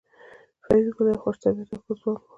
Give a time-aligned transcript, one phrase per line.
[0.63, 2.23] فریدګل یو خوش طبیعته او ښه ځوان و